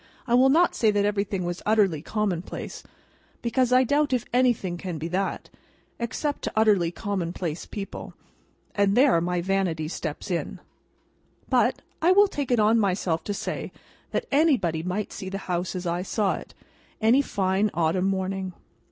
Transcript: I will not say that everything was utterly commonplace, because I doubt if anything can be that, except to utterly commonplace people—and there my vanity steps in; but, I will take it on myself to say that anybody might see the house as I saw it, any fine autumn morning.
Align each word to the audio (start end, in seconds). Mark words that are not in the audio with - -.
I 0.25 0.33
will 0.33 0.49
not 0.49 0.73
say 0.73 0.89
that 0.89 1.05
everything 1.05 1.43
was 1.43 1.61
utterly 1.63 2.01
commonplace, 2.01 2.81
because 3.43 3.71
I 3.71 3.83
doubt 3.83 4.13
if 4.13 4.25
anything 4.33 4.75
can 4.75 4.97
be 4.97 5.07
that, 5.09 5.51
except 5.99 6.41
to 6.41 6.53
utterly 6.55 6.89
commonplace 6.89 7.67
people—and 7.67 8.97
there 8.97 9.21
my 9.21 9.41
vanity 9.41 9.87
steps 9.87 10.31
in; 10.31 10.59
but, 11.49 11.83
I 12.01 12.13
will 12.13 12.27
take 12.27 12.49
it 12.49 12.59
on 12.59 12.79
myself 12.79 13.23
to 13.25 13.33
say 13.35 13.71
that 14.09 14.25
anybody 14.31 14.81
might 14.81 15.13
see 15.13 15.29
the 15.29 15.37
house 15.45 15.75
as 15.75 15.85
I 15.85 16.01
saw 16.01 16.33
it, 16.33 16.55
any 16.99 17.21
fine 17.21 17.69
autumn 17.75 18.07
morning. 18.07 18.53